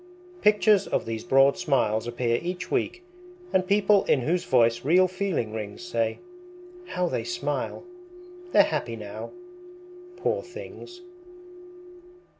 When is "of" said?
0.87-1.05